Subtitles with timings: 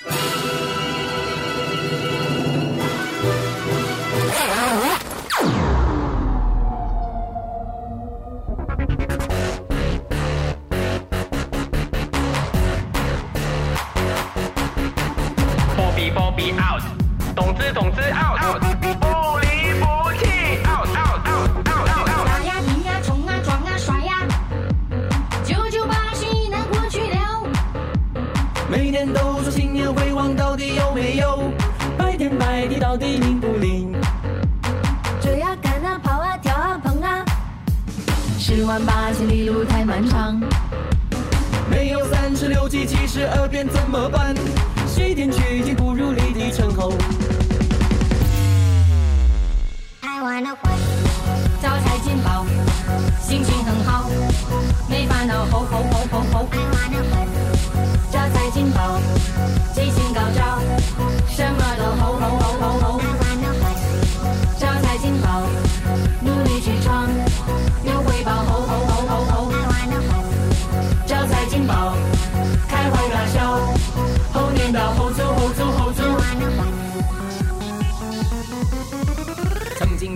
[0.00, 0.06] 波
[15.96, 16.80] 比波比 out，
[17.34, 18.77] 懂之懂之 out，不
[28.70, 31.50] 每天都说新年回望到底有没有？
[31.96, 33.94] 白天白地到底灵不灵？
[35.22, 37.24] 追啊赶啊跑啊跳啊碰啊，
[38.38, 40.38] 十万八千里路太漫长。
[41.70, 44.34] 没有三十六计，七十二变怎么办？
[44.86, 46.92] 西天取经不如立地成猴。
[51.60, 52.44] 招财进宝，
[53.20, 54.10] 心情很好，
[54.88, 55.87] 没烦恼吼吼。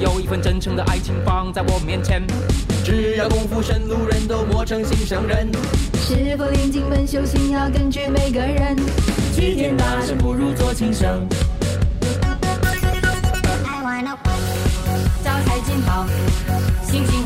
[0.00, 2.26] 有一份真诚的爱情放在我面前，
[2.82, 5.46] 只要功夫深，路人都磨成心上人。
[5.92, 8.74] 是否练进门修行要根据每个人？
[9.34, 11.28] 齐天大圣不如做琴声。
[15.22, 16.06] 招财进宝，
[16.82, 17.19] 心情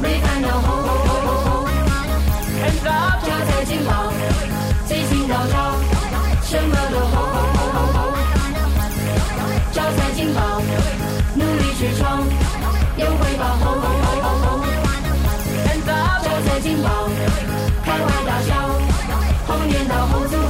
[0.00, 0.48] 没烦恼。
[0.48, 1.66] 吼吼吼吼吼吼
[3.46, 3.92] 财进宝
[5.28, 5.34] 到
[6.42, 7.98] 什么都吼吼吼吼吼
[9.72, 10.60] 招财进宝
[11.34, 12.22] 努力去闯
[12.96, 14.10] 有回报嘿嘿嘿
[15.64, 17.08] 嘿招财进宝
[17.84, 18.50] 开怀大笑
[19.48, 20.41] 嘿年到红猴子